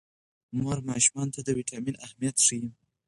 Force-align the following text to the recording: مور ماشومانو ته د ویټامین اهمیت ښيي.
مور 0.59 0.77
ماشومانو 0.89 1.33
ته 1.35 1.41
د 1.43 1.49
ویټامین 1.57 1.95
اهمیت 2.05 2.35
ښيي. 2.45 2.67